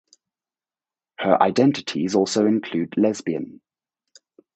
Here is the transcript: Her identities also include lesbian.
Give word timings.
Her 1.19 1.39
identities 1.43 2.15
also 2.15 2.47
include 2.47 2.97
lesbian. 2.97 3.61